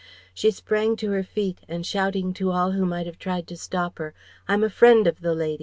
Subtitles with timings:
[0.33, 3.99] She sprang to her feet, and shouting to all who might have tried to stop
[3.99, 4.15] her
[4.47, 5.59] "I'm a friend of the lady.